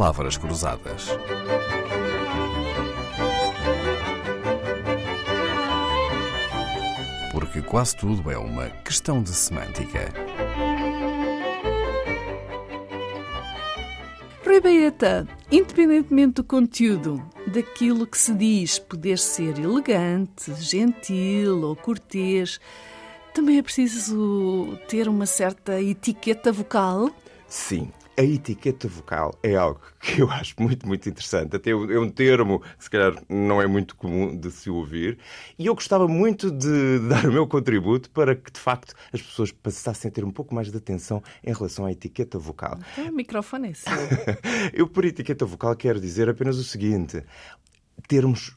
palavras 0.00 0.38
cruzadas. 0.38 1.08
Porque 7.30 7.60
quase 7.60 7.98
tudo 7.98 8.30
é 8.30 8.38
uma 8.38 8.70
questão 8.82 9.22
de 9.22 9.28
semântica. 9.28 10.10
Rui 14.42 14.60
Baeta, 14.62 15.28
independentemente 15.52 16.36
do 16.36 16.44
conteúdo, 16.44 17.22
daquilo 17.46 18.06
que 18.06 18.16
se 18.16 18.32
diz 18.32 18.78
poder 18.78 19.18
ser 19.18 19.58
elegante, 19.58 20.54
gentil 20.54 21.60
ou 21.60 21.76
cortês, 21.76 22.58
também 23.34 23.58
é 23.58 23.62
preciso 23.62 24.78
ter 24.88 25.08
uma 25.08 25.26
certa 25.26 25.78
etiqueta 25.78 26.50
vocal? 26.50 27.10
Sim, 27.46 27.92
a 28.16 28.22
etiqueta 28.22 28.88
vocal 28.88 29.38
é 29.42 29.56
algo 29.56 29.80
que 30.00 30.20
eu 30.20 30.30
acho 30.30 30.54
muito, 30.58 30.86
muito 30.86 31.08
interessante. 31.08 31.56
Até 31.56 31.70
é 31.70 31.74
um 31.74 32.10
termo 32.10 32.60
que, 32.60 32.84
se 32.84 32.90
calhar, 32.90 33.14
não 33.28 33.60
é 33.60 33.66
muito 33.66 33.96
comum 33.96 34.36
de 34.36 34.50
se 34.50 34.70
ouvir. 34.70 35.18
E 35.58 35.66
eu 35.66 35.74
gostava 35.74 36.06
muito 36.06 36.50
de 36.50 36.98
dar 37.08 37.26
o 37.26 37.32
meu 37.32 37.46
contributo 37.46 38.10
para 38.10 38.34
que, 38.34 38.50
de 38.50 38.60
facto, 38.60 38.94
as 39.12 39.22
pessoas 39.22 39.52
passassem 39.52 40.08
a 40.08 40.12
ter 40.12 40.24
um 40.24 40.30
pouco 40.30 40.54
mais 40.54 40.70
de 40.70 40.76
atenção 40.76 41.22
em 41.42 41.52
relação 41.52 41.86
à 41.86 41.92
etiqueta 41.92 42.38
vocal. 42.38 42.78
Então, 42.92 43.08
o 43.08 43.12
microfone 43.12 43.70
é 43.70 43.74
seu. 43.74 43.92
eu, 44.72 44.86
por 44.86 45.04
etiqueta 45.04 45.44
vocal, 45.44 45.74
quero 45.76 46.00
dizer 46.00 46.28
apenas 46.28 46.58
o 46.58 46.64
seguinte: 46.64 47.22
termos 48.08 48.56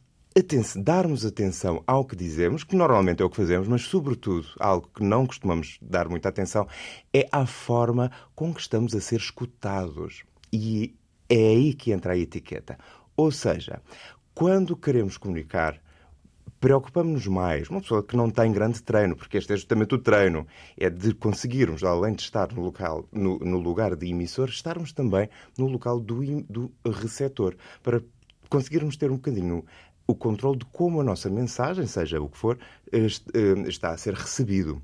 darmos 0.77 1.25
atenção 1.25 1.83
ao 1.85 2.05
que 2.05 2.15
dizemos, 2.15 2.63
que 2.63 2.75
normalmente 2.75 3.21
é 3.21 3.25
o 3.25 3.29
que 3.29 3.37
fazemos, 3.37 3.67
mas, 3.67 3.83
sobretudo, 3.83 4.47
algo 4.59 4.89
que 4.93 5.03
não 5.03 5.27
costumamos 5.27 5.77
dar 5.81 6.09
muita 6.09 6.29
atenção, 6.29 6.67
é 7.13 7.27
a 7.31 7.45
forma 7.45 8.11
com 8.35 8.53
que 8.53 8.62
estamos 8.62 8.95
a 8.95 9.01
ser 9.01 9.17
escutados. 9.17 10.23
E 10.51 10.95
é 11.29 11.35
aí 11.35 11.73
que 11.73 11.91
entra 11.91 12.13
a 12.13 12.17
etiqueta. 12.17 12.77
Ou 13.15 13.31
seja, 13.31 13.81
quando 14.34 14.75
queremos 14.75 15.17
comunicar, 15.17 15.79
preocupamos-nos 16.59 17.27
mais. 17.27 17.70
Uma 17.70 17.81
pessoa 17.81 18.01
que 18.01 18.15
não 18.15 18.29
tem 18.29 18.51
grande 18.51 18.81
treino, 18.81 19.15
porque 19.15 19.37
este 19.37 19.53
é 19.53 19.55
justamente 19.55 19.93
o 19.93 19.97
treino, 19.97 20.47
é 20.77 20.90
de 20.90 21.13
conseguirmos, 21.13 21.84
além 21.84 22.13
de 22.13 22.21
estar 22.21 22.51
no, 22.53 22.62
local, 22.62 23.07
no, 23.12 23.37
no 23.40 23.59
lugar 23.59 23.95
de 23.95 24.07
emissor, 24.07 24.49
estarmos 24.49 24.93
também 24.93 25.29
no 25.57 25.68
local 25.68 25.99
do, 25.99 26.23
do 26.43 26.71
receptor, 26.85 27.55
para 27.84 28.01
conseguirmos 28.49 28.95
ter 28.95 29.12
um 29.12 29.15
bocadinho 29.15 29.65
o 30.05 30.15
controle 30.15 30.59
de 30.59 30.65
como 30.65 31.01
a 31.01 31.04
nossa 31.04 31.29
mensagem, 31.29 31.85
seja 31.85 32.21
o 32.21 32.29
que 32.29 32.37
for, 32.37 32.59
eh, 32.91 33.07
está 33.68 33.91
a 33.91 33.98
ser 33.98 34.13
recebido. 34.13 34.82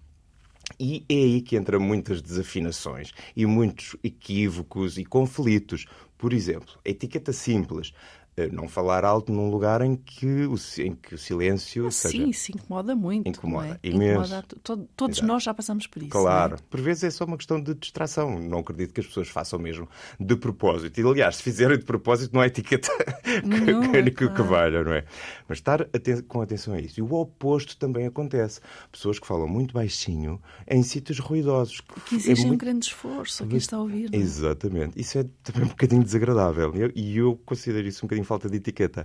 E 0.79 1.03
é 1.09 1.13
aí 1.13 1.41
que 1.41 1.55
entra 1.55 1.79
muitas 1.79 2.21
desafinações 2.21 3.11
e 3.35 3.45
muitos 3.45 3.95
equívocos 4.03 4.97
e 4.97 5.05
conflitos. 5.05 5.85
Por 6.17 6.33
exemplo, 6.33 6.79
a 6.85 6.89
etiqueta 6.89 7.33
simples. 7.33 7.93
Eh, 8.39 8.49
não 8.53 8.69
falar 8.69 9.03
alto 9.03 9.33
num 9.33 9.49
lugar 9.49 9.81
em 9.81 9.95
que 9.95 10.45
o, 10.45 10.55
em 10.77 10.95
que 10.95 11.15
o 11.15 11.17
silêncio 11.17 11.87
ah, 11.87 11.91
seja... 11.91 12.17
Sim, 12.17 12.31
se 12.31 12.51
incomoda 12.53 12.95
muito. 12.95 13.27
Incomoda 13.27 13.79
é? 13.83 13.87
imenso. 13.87 14.33
Incomoda, 14.33 14.85
todos 14.95 15.17
Exato. 15.17 15.27
nós 15.27 15.43
já 15.43 15.53
passamos 15.53 15.87
por 15.87 16.01
isso. 16.01 16.11
Claro. 16.11 16.55
É? 16.55 16.57
Por 16.69 16.79
vezes 16.79 17.03
é 17.03 17.09
só 17.09 17.25
uma 17.25 17.35
questão 17.35 17.61
de 17.61 17.73
distração. 17.73 18.39
Não 18.39 18.59
acredito 18.59 18.93
que 18.93 19.01
as 19.01 19.07
pessoas 19.07 19.27
façam 19.27 19.59
mesmo 19.59 19.89
de 20.17 20.35
propósito. 20.37 21.01
E, 21.01 21.03
aliás, 21.03 21.37
se 21.37 21.43
fizerem 21.43 21.77
de 21.77 21.83
propósito, 21.83 22.33
não 22.33 22.41
há 22.41 22.47
etiqueta 22.47 22.89
não, 23.43 23.91
que, 23.91 23.97
é 23.97 24.03
que, 24.03 24.29
que 24.29 24.41
valha, 24.41 24.83
não 24.83 24.93
é? 24.93 25.03
Mas 25.47 25.57
estar 25.57 25.81
aten 25.81 26.21
com 26.21 26.41
atenção 26.41 26.73
a 26.73 26.79
isso. 26.79 26.99
E 26.99 27.03
o 27.03 27.13
oposto 27.13 27.75
também 27.77 28.05
acontece. 28.05 28.61
Pessoas 28.91 29.19
que 29.19 29.27
falam 29.27 29.47
muito 29.49 29.73
baixinho 29.73 30.41
em 30.65 30.81
sítios 30.81 31.19
ruidosos. 31.19 31.81
Que 32.05 32.15
exigem 32.15 32.45
é 32.45 32.47
muito... 32.47 32.53
um 32.53 32.57
grande 32.57 32.85
esforço 32.85 33.43
a 33.43 33.47
quem 33.47 33.57
está 33.57 33.75
a 33.75 33.81
ouvir. 33.81 34.09
Não? 34.09 34.17
É? 34.17 34.21
Exatamente. 34.21 34.99
Isso 34.99 35.17
é 35.17 35.25
também 35.43 35.63
um 35.63 35.69
bocadinho 35.69 36.03
desagradável. 36.03 36.73
E 36.95 37.17
eu, 37.17 37.29
eu 37.29 37.35
considero 37.45 37.87
isso 37.87 38.05
um 38.05 38.07
bocadinho 38.07 38.25
falta 38.29 38.47
de 38.47 38.57
etiqueta. 38.57 39.03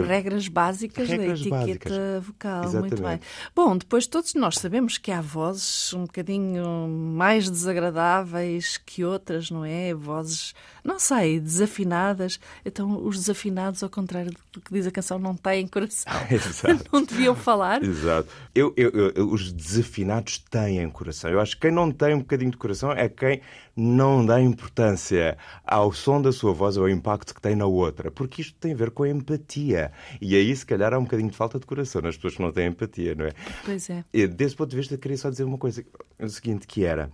Regras 0.00 0.48
básicas 0.48 1.08
Regras 1.08 1.40
da 1.44 1.62
etiqueta 1.62 1.90
básicas. 1.90 2.24
vocal. 2.24 2.64
Exatamente. 2.64 2.80
Muito 2.80 3.02
bem. 3.02 3.20
Bom, 3.54 3.76
depois 3.76 4.06
todos 4.06 4.34
nós 4.34 4.56
sabemos 4.56 4.98
que 4.98 5.10
há 5.10 5.20
vozes 5.20 5.92
um 5.92 6.02
bocadinho 6.02 6.88
mais 6.88 7.50
desagradáveis 7.50 8.76
que 8.78 9.04
outras, 9.04 9.50
não 9.50 9.64
é? 9.64 9.92
Vozes, 9.94 10.54
não 10.84 10.98
sei, 10.98 11.40
desafinadas. 11.40 12.38
Então, 12.64 13.04
os 13.04 13.16
desafinados, 13.18 13.82
ao 13.82 13.90
contrário 13.90 14.32
do 14.52 14.60
que 14.60 14.72
diz 14.72 14.86
a 14.86 14.90
canção, 14.90 15.18
não 15.18 15.34
têm 15.34 15.66
coração. 15.66 16.12
Exato. 16.30 16.82
Não 16.92 17.04
deviam 17.04 17.34
falar. 17.34 17.82
Exato. 17.82 18.28
Eu, 18.54 18.72
eu, 18.76 18.90
eu, 19.14 19.28
os 19.30 19.52
desafinados 19.52 20.38
têm 20.38 20.88
coração. 20.90 21.30
Eu 21.30 21.40
acho 21.40 21.54
que 21.54 21.62
quem 21.62 21.70
não 21.70 21.90
tem 21.90 22.14
um 22.14 22.18
bocadinho 22.18 22.50
de 22.50 22.56
coração 22.56 22.92
é 22.92 23.08
quem 23.08 23.40
não 23.74 24.24
dá 24.24 24.40
importância 24.40 25.36
ao 25.64 25.92
som 25.92 26.20
da 26.20 26.30
sua 26.30 26.52
voz 26.52 26.76
ou 26.76 26.84
ao 26.84 26.90
impacto 26.90 27.34
que 27.34 27.40
tem 27.40 27.56
na 27.56 27.66
outra, 27.66 28.10
porque 28.10 28.42
isto 28.42 28.54
tem 28.58 28.72
a 28.72 28.76
ver 28.76 28.90
com 28.90 29.02
a 29.04 29.08
empatia. 29.08 29.81
E 30.20 30.36
aí, 30.36 30.54
se 30.54 30.66
calhar, 30.66 30.92
há 30.92 30.98
um 30.98 31.04
bocadinho 31.04 31.30
de 31.30 31.36
falta 31.36 31.58
de 31.58 31.66
coração 31.66 32.02
nas 32.02 32.16
pessoas 32.16 32.36
que 32.36 32.42
não 32.42 32.52
têm 32.52 32.68
empatia, 32.68 33.14
não 33.14 33.24
é? 33.24 33.32
Pois 33.64 33.88
é. 33.90 34.04
E, 34.12 34.26
desse 34.26 34.54
ponto 34.54 34.70
de 34.70 34.76
vista, 34.76 34.96
queria 34.98 35.16
só 35.16 35.30
dizer 35.30 35.44
uma 35.44 35.58
coisa: 35.58 35.84
o 36.20 36.28
seguinte, 36.28 36.66
que 36.66 36.84
era. 36.84 37.10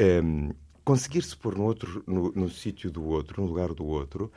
Um, 0.00 0.50
conseguir-se 0.84 1.36
pôr 1.36 1.54
no, 1.54 1.64
outro, 1.64 2.02
no, 2.06 2.32
no 2.32 2.48
sítio 2.48 2.90
do 2.90 3.04
outro, 3.04 3.42
no 3.42 3.48
lugar 3.48 3.74
do 3.74 3.84
outro, 3.84 4.32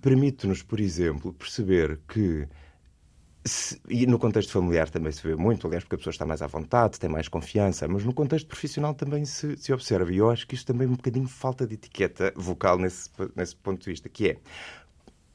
permite-nos, 0.00 0.62
por 0.62 0.78
exemplo, 0.78 1.32
perceber 1.32 1.98
que 2.06 2.46
se, 3.44 3.80
e 3.88 4.06
no 4.06 4.18
contexto 4.18 4.52
familiar 4.52 4.90
também 4.90 5.12
se 5.12 5.22
vê 5.22 5.34
muito, 5.36 5.66
aliás, 5.66 5.84
porque 5.84 5.94
a 5.94 5.98
pessoa 5.98 6.10
está 6.10 6.26
mais 6.26 6.42
à 6.42 6.46
vontade, 6.46 6.98
tem 6.98 7.08
mais 7.08 7.28
confiança, 7.28 7.86
mas 7.86 8.04
no 8.04 8.12
contexto 8.12 8.46
profissional 8.46 8.94
também 8.94 9.24
se, 9.24 9.56
se 9.56 9.72
observa. 9.72 10.12
E 10.12 10.18
eu 10.18 10.30
acho 10.30 10.46
que 10.46 10.54
isso 10.54 10.66
também 10.66 10.86
é 10.86 10.90
um 10.90 10.94
bocadinho 10.94 11.28
falta 11.28 11.66
de 11.66 11.74
etiqueta 11.74 12.32
vocal 12.36 12.78
nesse, 12.78 13.10
nesse 13.34 13.56
ponto 13.56 13.82
de 13.82 13.90
vista, 13.90 14.08
que 14.08 14.30
é 14.30 14.38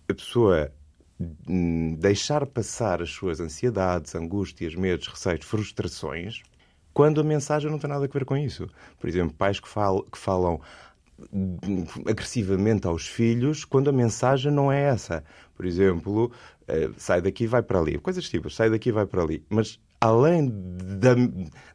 a 0.10 0.14
pessoa 0.14 0.72
deixar 1.98 2.46
passar 2.46 3.02
as 3.02 3.10
suas 3.10 3.40
ansiedades, 3.40 4.16
angústias, 4.16 4.76
medos, 4.76 5.08
receios, 5.08 5.46
frustrações, 5.46 6.42
quando 6.94 7.22
a 7.22 7.24
mensagem 7.24 7.70
não 7.72 7.80
tem 7.80 7.90
nada 7.90 8.06
a 8.06 8.08
ver 8.08 8.26
com 8.26 8.36
isso. 8.36 8.68
Por 9.00 9.08
exemplo, 9.08 9.34
pais 9.34 9.60
que 9.60 9.68
falam, 9.68 10.04
que 10.12 10.18
falam 10.18 10.60
agressivamente 12.06 12.88
aos 12.88 13.08
filhos 13.08 13.64
quando 13.64 13.90
a 13.90 13.94
mensagem 13.94 14.52
não 14.52 14.72
é 14.72 14.82
essa. 14.82 15.24
Por 15.56 15.66
exemplo, 15.66 16.32
eh, 16.68 16.90
sai 16.98 17.22
daqui 17.22 17.46
vai 17.48 17.62
para 17.62 17.80
ali. 17.80 17.98
Coisas 18.00 18.28
simples, 18.28 18.56
sai 18.56 18.70
daqui 18.70 18.92
vai 18.92 19.06
para 19.06 19.22
ali. 19.22 19.44
Mas 19.50 19.80
além 20.00 20.50
da, 20.50 21.14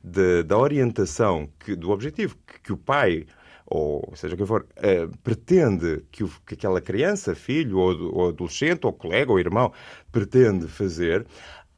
da, 0.03 0.43
da 0.45 0.59
orientação, 0.59 1.49
que, 1.61 1.77
do 1.77 1.91
objetivo 1.91 2.37
que, 2.47 2.61
que, 2.61 2.73
o 2.73 2.77
pai, 2.77 3.27
ou 3.67 4.13
seja 4.15 4.35
o 4.35 4.39
que 4.39 4.47
for, 4.47 4.67
uh, 4.79 5.17
pretende 5.25 6.05
que, 6.11 6.25
o, 6.25 6.31
que 6.47 6.55
aquela 6.55 6.81
criança, 6.81 7.35
filho, 7.35 7.79
ou, 7.79 8.15
ou 8.15 8.29
adolescente, 8.29 8.87
ou 8.87 8.93
colega, 8.93 9.33
ou 9.33 9.41
irmão, 9.41 9.73
pretende 10.13 10.69
fazer, 10.69 11.27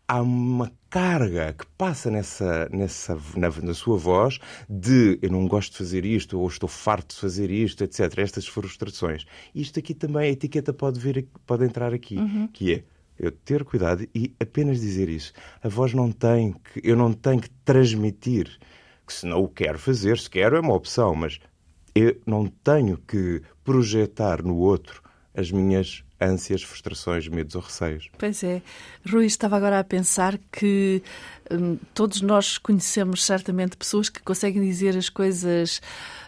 há 0.06 0.22
uma 0.22 0.72
carga 0.88 1.52
que 1.52 1.66
passa 1.76 2.10
nessa, 2.10 2.68
nessa, 2.70 3.18
na, 3.36 3.50
na, 3.62 3.74
sua 3.74 3.98
voz 3.98 4.38
de 4.68 5.18
eu 5.20 5.30
não 5.30 5.46
gosto 5.46 5.72
de 5.72 5.78
fazer 5.78 6.04
isto, 6.04 6.38
ou 6.40 6.48
estou 6.48 6.68
farto 6.68 7.14
de 7.14 7.20
fazer 7.20 7.50
isto, 7.50 7.84
etc. 7.84 8.18
Estas 8.18 8.46
frustrações. 8.46 9.26
Isto 9.54 9.78
aqui 9.78 9.94
também, 9.94 10.28
a 10.28 10.32
etiqueta 10.32 10.72
pode, 10.72 10.98
vir, 10.98 11.28
pode 11.46 11.64
entrar 11.64 11.92
aqui, 11.92 12.16
uhum. 12.16 12.48
que 12.48 12.74
é 12.74 12.84
eu 13.18 13.32
ter 13.32 13.64
cuidado 13.64 14.08
e 14.14 14.34
apenas 14.40 14.80
dizer 14.80 15.08
isso. 15.08 15.32
A 15.62 15.68
voz 15.68 15.92
não 15.92 16.10
tem 16.10 16.52
que, 16.52 16.80
eu 16.82 16.96
não 16.96 17.12
tenho 17.12 17.40
que 17.40 17.50
transmitir 17.64 18.58
que 19.06 19.12
se 19.12 19.26
não 19.26 19.42
o 19.42 19.48
quero 19.48 19.78
fazer, 19.78 20.18
se 20.18 20.30
quero 20.30 20.56
é 20.56 20.60
uma 20.60 20.74
opção, 20.74 21.14
mas 21.14 21.40
eu 21.98 22.20
não 22.24 22.46
tenho 22.46 22.96
que 22.96 23.42
projetar 23.64 24.42
no 24.42 24.56
outro 24.56 25.02
as 25.34 25.50
minhas 25.50 26.02
ânsias, 26.20 26.62
frustrações, 26.62 27.28
medos 27.28 27.54
ou 27.54 27.62
receios. 27.62 28.08
Pois 28.18 28.42
é. 28.42 28.60
Rui, 29.08 29.26
estava 29.26 29.56
agora 29.56 29.78
a 29.78 29.84
pensar 29.84 30.36
que 30.50 31.00
hum, 31.50 31.78
todos 31.94 32.20
nós 32.20 32.58
conhecemos 32.58 33.24
certamente 33.24 33.76
pessoas 33.76 34.08
que 34.08 34.20
conseguem 34.20 34.62
dizer 34.62 34.96
as 34.96 35.08
coisas 35.08 35.80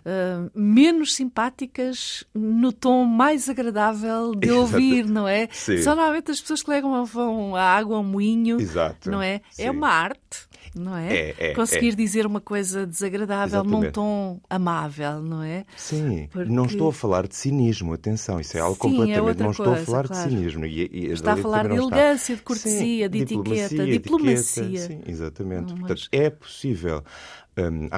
hum, 0.06 0.50
menos 0.54 1.14
simpáticas 1.14 2.24
no 2.32 2.72
tom 2.72 3.04
mais 3.04 3.48
agradável 3.48 4.32
de 4.34 4.50
ouvir, 4.52 5.06
não 5.06 5.26
é? 5.26 5.48
Sim. 5.50 5.78
São 5.82 5.96
normalmente 5.96 6.30
as 6.30 6.40
pessoas 6.40 6.62
que 6.62 6.70
levam 6.70 7.56
a 7.56 7.62
água 7.62 7.96
ao 7.96 8.04
moinho, 8.04 8.60
Exato. 8.60 9.10
não 9.10 9.20
é? 9.20 9.34
é 9.34 9.42
Sim. 9.50 9.62
É 9.64 9.70
uma 9.70 9.88
arte 9.88 10.49
não 10.74 10.96
é? 10.96 11.12
é, 11.12 11.34
é 11.38 11.54
Conseguir 11.54 11.92
é. 11.92 11.96
dizer 11.96 12.26
uma 12.26 12.40
coisa 12.40 12.86
desagradável 12.86 13.60
Exatamente. 13.60 13.84
num 13.86 13.92
tom 13.92 14.40
amável, 14.48 15.20
não 15.22 15.42
é? 15.42 15.64
Sim, 15.76 16.28
Porque... 16.30 16.50
não 16.50 16.66
estou 16.66 16.88
a 16.88 16.92
falar 16.92 17.26
de 17.26 17.34
cinismo, 17.34 17.92
atenção, 17.92 18.40
isso 18.40 18.56
é 18.56 18.60
algo 18.60 18.74
Sim, 18.74 18.80
completamente. 18.80 19.18
É 19.18 19.22
outra 19.22 19.44
não 19.44 19.50
estou 19.50 19.66
coisa, 19.66 19.82
a 19.82 19.84
falar 19.84 20.08
claro. 20.08 20.28
de 20.28 20.36
cinismo. 20.36 20.66
E, 20.66 20.90
e 20.92 21.06
está 21.06 21.32
a 21.32 21.36
falar 21.36 21.68
de 21.68 21.74
elegância, 21.74 22.36
de 22.36 22.42
cortesia, 22.42 23.06
Sim, 23.06 23.10
de 23.10 23.18
etiqueta, 23.18 23.86
diplomacia, 23.86 23.86
diplomacia. 23.86 24.80
Sim, 24.80 25.00
exatamente. 25.06 25.72
Não, 25.72 25.80
mas... 25.80 25.88
Portanto, 25.88 26.08
é 26.12 26.30
possível. 26.30 27.02
Hum, 27.58 27.88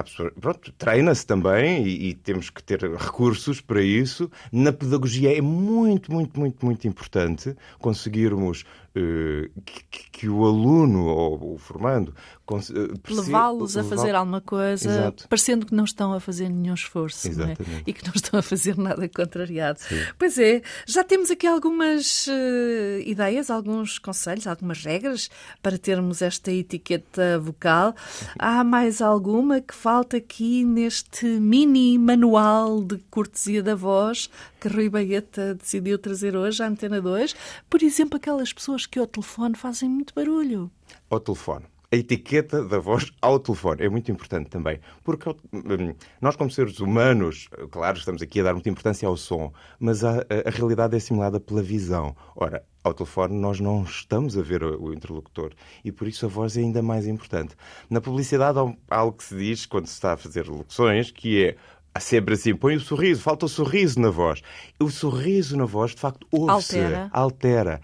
pronto, 0.41 0.71
treina-se 0.73 1.25
também 1.27 1.85
e, 1.85 2.09
e, 2.09 2.13
temos 2.15 2.49
que 2.49 2.61
ter 2.63 2.81
recursos 2.81 3.61
para 3.61 3.81
isso. 3.81 4.29
Na 4.51 4.73
pedagogia 4.73 5.37
é 5.37 5.41
muito, 5.41 6.11
muito, 6.11 6.39
muito, 6.39 6.65
muito 6.65 6.87
importante 6.87 7.55
conseguirmos 7.77 8.65
uh, 8.95 9.61
que, 9.63 10.09
que, 10.11 10.29
o 10.29 10.43
aluno 10.45 11.05
ou 11.05 11.53
o 11.53 11.57
formando 11.59 12.15
uh, 12.49 13.13
levá-los 13.13 13.77
a 13.77 13.83
fazer 13.83 14.15
alguma 14.15 14.41
coisa, 14.41 14.89
Exato. 14.89 15.27
parecendo 15.27 15.65
que 15.65 15.75
não 15.75 15.83
estão 15.83 16.13
a 16.13 16.19
fazer 16.19 16.49
nenhum 16.49 16.73
esforço 16.73 17.27
é? 17.27 17.55
e 17.85 17.93
que 17.93 18.05
não 18.05 18.13
estão 18.15 18.39
a 18.39 18.43
fazer 18.43 18.77
nada 18.77 19.07
contrariado. 19.07 19.79
Sim. 19.79 20.01
Pois 20.17 20.37
é, 20.39 20.61
já 20.87 21.03
temos 21.03 21.29
aqui 21.29 21.45
algumas 21.45 22.27
uh, 22.27 22.99
ideias, 23.05 23.49
alguns 23.51 23.99
conselhos, 23.99 24.47
algumas 24.47 24.83
regras 24.83 25.29
para 25.61 25.77
termos 25.77 26.21
esta 26.23 26.51
etiqueta 26.51 27.39
vocal. 27.39 27.95
Há 28.39 28.63
mais 28.63 29.01
alguma? 29.01 29.42
Alguma 29.43 29.59
que 29.59 29.75
falta 29.75 30.15
aqui 30.15 30.63
neste 30.63 31.25
mini 31.25 31.97
manual 31.97 32.81
de 32.81 32.97
cortesia 33.11 33.61
da 33.61 33.75
voz 33.75 34.29
que 34.57 34.69
Rui 34.69 34.87
Baeta 34.87 35.55
decidiu 35.55 35.99
trazer 35.99 36.33
hoje 36.33 36.63
à 36.63 36.67
Antena 36.67 37.01
2? 37.01 37.35
Por 37.69 37.83
exemplo, 37.83 38.15
aquelas 38.15 38.53
pessoas 38.53 38.85
que 38.85 38.97
ao 38.97 39.05
telefone 39.05 39.55
fazem 39.55 39.89
muito 39.89 40.13
barulho. 40.15 40.71
Ao 41.09 41.19
telefone 41.19 41.65
a 41.93 41.95
etiqueta 41.95 42.63
da 42.63 42.79
voz 42.79 43.11
ao 43.21 43.39
telefone 43.39 43.83
é 43.83 43.87
muito 43.87 44.11
importante 44.11 44.49
também, 44.49 44.79
porque 45.03 45.29
hum, 45.29 45.93
nós, 46.19 46.35
como 46.35 46.49
seres 46.49 46.79
humanos, 46.79 47.47
claro, 47.69 47.99
estamos 47.99 48.19
aqui 48.19 48.39
a 48.39 48.45
dar 48.45 48.53
muita 48.53 48.67
importância 48.67 49.07
ao 49.07 49.15
som, 49.15 49.53
mas 49.79 50.03
a, 50.03 50.25
a, 50.43 50.49
realidade 50.49 50.97
é 50.97 50.99
simulada 50.99 51.39
pela 51.39 51.61
visão. 51.61 52.15
Ora, 52.35 52.63
ao 52.83 52.95
telefone 52.95 53.35
nós 53.35 53.59
não 53.59 53.83
estamos 53.83 54.35
a 54.35 54.41
ver 54.41 54.63
o, 54.63 54.91
interlocutor 54.91 55.51
e 55.85 55.91
por 55.91 56.07
isso 56.07 56.25
a 56.25 56.29
voz 56.29 56.57
é 56.57 56.61
ainda 56.61 56.81
mais 56.81 57.05
importante. 57.05 57.55
Na 57.87 58.01
publicidade 58.01 58.57
há 58.57 58.97
algo 58.97 59.17
que 59.17 59.23
se 59.23 59.35
diz 59.35 59.67
quando 59.67 59.85
se 59.85 59.93
está 59.93 60.13
a 60.13 60.17
fazer 60.17 60.47
locuções 60.47 61.11
que 61.11 61.45
é 61.45 61.55
há 61.93 61.99
sempre 61.99 62.33
assim, 62.33 62.55
põe 62.55 62.75
o 62.75 62.79
sorriso, 62.79 63.21
falta 63.21 63.45
o 63.45 63.49
sorriso 63.49 63.99
na 63.99 64.09
voz. 64.09 64.41
O 64.79 64.89
sorriso 64.89 65.55
na 65.55 65.65
voz, 65.65 65.91
de 65.91 66.01
facto, 66.01 66.25
ouve-se, 66.31 66.79
altera. 66.79 67.09
altera. 67.13 67.81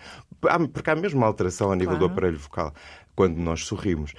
Porque 0.73 0.89
há 0.89 0.95
mesmo 0.95 1.19
uma 1.19 1.27
alteração 1.27 1.71
a 1.71 1.75
nível 1.75 1.97
claro. 1.97 2.07
do 2.07 2.11
aparelho 2.11 2.39
vocal 2.39 2.73
quando 3.19 3.35
nós 3.35 3.65
sorrimos. 3.65 4.13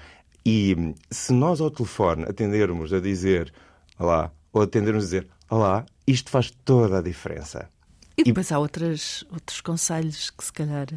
E 0.44 0.94
se 1.10 1.32
nós 1.32 1.58
ao 1.58 1.70
telefone 1.70 2.24
atendermos 2.24 2.92
a 2.92 3.00
dizer 3.00 3.50
olá, 3.98 4.30
ou 4.52 4.60
atendermos 4.60 5.04
a 5.04 5.06
dizer 5.06 5.28
olá, 5.48 5.86
isto 6.06 6.30
faz 6.30 6.50
toda 6.66 6.98
a 6.98 7.00
diferença. 7.00 7.70
E 8.14 8.22
depois 8.22 8.50
e... 8.50 8.54
há 8.54 8.58
outras, 8.58 9.24
outros 9.32 9.62
conselhos 9.62 10.28
que 10.28 10.44
se 10.44 10.52
calhar 10.52 10.88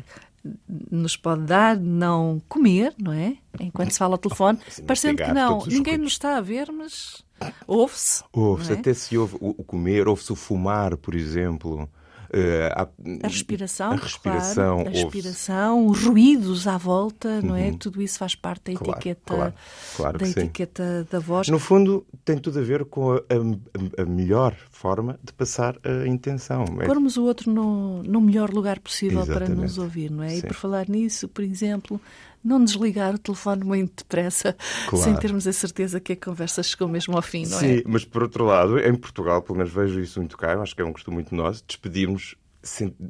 nos 0.91 1.15
pode 1.15 1.43
dar 1.43 1.77
não 1.77 2.41
comer, 2.49 2.93
não 3.01 3.13
é? 3.13 3.37
Enquanto 3.57 3.91
se 3.91 3.99
fala 3.99 4.15
ao 4.15 4.17
telefone, 4.17 4.59
oh, 4.79 4.83
parecendo 4.83 5.23
que 5.23 5.31
não, 5.31 5.65
ninguém 5.65 5.97
nos 5.97 6.11
está 6.11 6.35
a 6.35 6.41
ver, 6.41 6.73
mas 6.73 7.23
ouve-se. 7.65 8.21
Ouve-se, 8.33 8.73
é? 8.73 8.75
até 8.75 8.93
se 8.93 9.17
ouve 9.17 9.37
o 9.39 9.63
comer, 9.63 10.09
ouve-se 10.09 10.33
o 10.33 10.35
fumar, 10.35 10.97
por 10.97 11.15
exemplo. 11.15 11.89
Uh, 12.33 12.73
a, 12.73 12.81
a, 13.25 13.27
respiração, 13.27 13.91
a 13.91 13.95
respiração, 13.95 14.75
claro, 14.77 14.89
a 14.89 14.91
respiração, 14.91 15.85
os 15.85 16.03
ruídos 16.03 16.65
à 16.65 16.77
volta, 16.77 17.39
não 17.43 17.55
é? 17.55 17.67
Uhum. 17.67 17.77
Tudo 17.77 18.01
isso 18.01 18.17
faz 18.17 18.33
parte 18.33 18.71
da 18.71 18.79
claro, 18.79 18.91
etiqueta, 18.91 19.35
claro, 19.35 19.53
claro 19.95 20.17
da 20.17 20.27
etiqueta 20.27 21.07
da 21.11 21.19
voz. 21.19 21.47
No 21.47 21.59
fundo, 21.59 22.03
tem 22.25 22.39
tudo 22.39 22.57
a 22.57 22.63
ver 22.63 22.85
com 22.85 23.11
a, 23.11 24.01
a 24.01 24.05
melhor 24.05 24.55
forma 24.71 25.19
de 25.23 25.31
passar 25.31 25.77
a 25.83 26.07
intenção. 26.07 26.65
É 26.79 26.87
Pormos 26.87 27.17
o 27.17 27.23
outro 27.23 27.51
no, 27.51 28.01
no 28.01 28.19
melhor 28.19 28.49
lugar 28.49 28.79
possível 28.79 29.21
Exatamente. 29.21 29.51
para 29.51 29.61
nos 29.61 29.77
ouvir, 29.77 30.09
não 30.09 30.23
é? 30.23 30.29
Sim. 30.29 30.39
E 30.39 30.41
por 30.41 30.55
falar 30.55 30.89
nisso, 30.89 31.27
por 31.27 31.43
exemplo, 31.43 32.01
não 32.43 32.63
desligar 32.63 33.15
o 33.15 33.17
telefone 33.17 33.63
muito 33.63 34.03
depressa, 34.03 34.55
claro. 34.87 35.03
sem 35.03 35.15
termos 35.15 35.47
a 35.47 35.53
certeza 35.53 35.99
que 35.99 36.13
a 36.13 36.15
conversa 36.15 36.61
chegou 36.61 36.87
mesmo 36.87 37.15
ao 37.15 37.21
fim, 37.21 37.45
não 37.45 37.59
Sim, 37.59 37.65
é? 37.65 37.77
Sim, 37.77 37.83
mas 37.85 38.03
por 38.03 38.23
outro 38.23 38.45
lado, 38.45 38.77
em 38.79 38.95
Portugal, 38.95 39.41
pelo 39.41 39.57
menos 39.57 39.73
vejo 39.73 39.99
isso 39.99 40.19
muito 40.19 40.37
cá, 40.37 40.59
acho 40.61 40.75
que 40.75 40.81
é 40.81 40.85
um 40.85 40.93
costume 40.93 41.15
muito 41.15 41.33
nosso, 41.33 41.63
despedirmos 41.65 42.35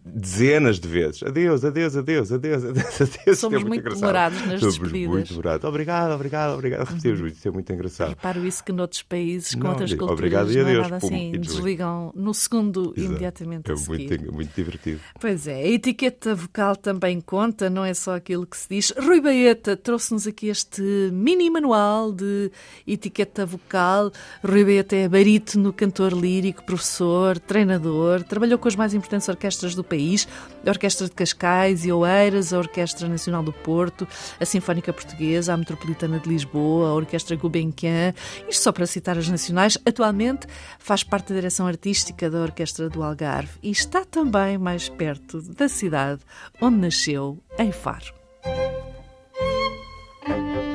dezenas 0.04 0.80
de 0.80 0.88
vezes. 0.88 1.22
Adeus, 1.22 1.64
adeus, 1.64 1.96
adeus, 1.96 2.32
adeus, 2.32 2.64
adeus, 2.66 3.02
adeus. 3.02 3.40
Somos 3.40 3.62
é 3.62 3.64
muito, 3.64 3.84
muito 3.84 4.00
demorados 4.00 4.46
nas 4.48 4.60
Somos 4.60 4.80
despedidas. 4.80 5.14
muito 5.14 5.30
demorados. 5.30 5.66
Obrigado, 5.66 6.12
obrigado, 6.12 6.54
obrigado. 6.54 6.88
Repetimos 6.88 7.22
muito, 7.22 7.38
isso 7.38 7.48
é 7.48 7.52
muito 7.52 7.72
engraçado. 7.72 8.10
Reparo 8.10 8.46
isso 8.46 8.64
que 8.64 8.72
noutros 8.72 9.04
países, 9.04 9.54
com 9.54 9.62
não, 9.62 9.70
outras 9.70 9.92
culturas, 9.92 10.14
obrigado 10.14 10.52
e 10.52 10.60
adeus, 10.60 10.88
não 10.88 10.96
é 10.96 10.98
assim. 10.98 11.32
Pum, 11.34 11.40
desligam 11.40 12.12
no 12.16 12.34
segundo, 12.34 12.94
Exato. 12.98 13.02
imediatamente 13.02 13.72
É 13.72 13.76
muito, 13.76 14.34
muito 14.34 14.56
divertido. 14.56 15.00
Pois 15.20 15.48
é, 15.48 15.56
a 15.56 15.68
etiqueta 15.68 16.34
vocal 16.34 16.76
também 16.76 17.22
conta, 17.22 17.70
não 17.70 17.86
é 17.86 17.94
só 17.94 18.16
aquilo 18.16 18.48
que 18.48 18.58
se 18.58 18.68
diz. 18.70 18.94
Rui 18.98 19.22
Baeta 19.22 19.78
trouxe-nos 19.78 20.26
aqui 20.26 20.48
este 20.48 20.82
mini 21.12 21.50
manual 21.50 22.12
de 22.12 22.52
etiqueta 22.88 23.46
vocal. 23.46 24.12
Rui 24.44 24.66
Baeta 24.66 24.96
é 24.96 25.08
barítono, 25.08 25.72
cantor 25.72 26.12
lírico, 26.14 26.64
professor, 26.64 27.38
treinador, 27.38 28.24
trabalhou 28.24 28.58
com 28.58 28.68
as 28.68 28.76
mais 28.76 28.96
importantes 28.96 29.30
orquestras 29.30 29.43
orquestras 29.44 29.76
do 29.76 29.84
país, 29.84 30.28
a 30.66 30.70
Orquestra 30.70 31.08
de 31.08 31.14
Cascais 31.14 31.86
e 31.86 31.92
Oeiras, 31.92 32.54
a 32.54 32.58
Orquestra 32.58 33.10
Nacional 33.10 33.44
do 33.44 33.52
Porto, 33.52 34.08
a 34.40 34.46
Sinfónica 34.46 34.94
Portuguesa, 34.94 35.54
a 35.54 35.58
Metropolitana 35.58 36.20
de 36.20 36.30
Lisboa, 36.30 36.90
a 36.90 36.94
Orquestra 36.94 37.36
Gulbenkian, 37.36 38.14
isto 38.48 38.64
só 38.64 38.72
para 38.72 38.86
citar 38.86 39.18
as 39.18 39.28
nacionais. 39.28 39.78
Atualmente 39.86 40.48
faz 40.80 41.04
parte 41.04 41.30
da 41.30 41.36
direção 41.36 41.68
artística 41.68 42.30
da 42.30 42.40
Orquestra 42.40 42.90
do 42.90 43.04
Algarve 43.04 43.52
e 43.62 43.70
está 43.70 44.06
também 44.06 44.58
mais 44.58 44.88
perto 44.88 45.42
da 45.42 45.68
cidade 45.68 46.22
onde 46.62 46.78
nasceu, 46.78 47.38
em 47.60 47.72
Faro. 47.72 48.14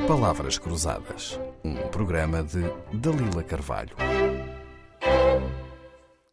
Palavras 0.07 0.57
Cruzadas, 0.57 1.39
um 1.63 1.75
programa 1.89 2.43
de 2.43 2.63
Dalila 2.93 3.43
Carvalho. 3.43 3.95